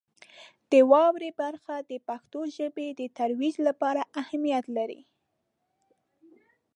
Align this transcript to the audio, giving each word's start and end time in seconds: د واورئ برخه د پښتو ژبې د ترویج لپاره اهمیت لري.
د 0.71 0.73
واورئ 0.91 1.31
برخه 1.41 1.75
د 1.89 1.91
پښتو 2.07 2.39
ژبې 2.57 2.87
د 2.99 3.01
ترویج 3.17 3.55
لپاره 3.67 4.01
اهمیت 4.21 4.65
لري. 4.77 5.01